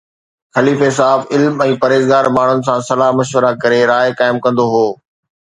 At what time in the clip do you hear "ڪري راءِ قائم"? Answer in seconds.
3.67-4.35